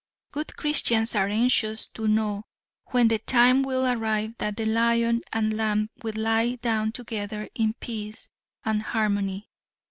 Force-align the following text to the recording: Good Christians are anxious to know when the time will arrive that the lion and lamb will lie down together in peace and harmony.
Good 0.31 0.57
Christians 0.57 1.13
are 1.13 1.27
anxious 1.27 1.85
to 1.89 2.07
know 2.07 2.45
when 2.87 3.07
the 3.07 3.19
time 3.19 3.61
will 3.61 3.85
arrive 3.85 4.33
that 4.39 4.57
the 4.57 4.65
lion 4.65 5.21
and 5.31 5.55
lamb 5.55 5.91
will 6.01 6.15
lie 6.17 6.55
down 6.55 6.91
together 6.91 7.47
in 7.53 7.75
peace 7.79 8.27
and 8.65 8.81
harmony. 8.81 9.47